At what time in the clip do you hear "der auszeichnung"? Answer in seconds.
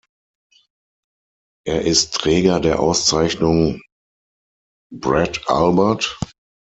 2.59-3.83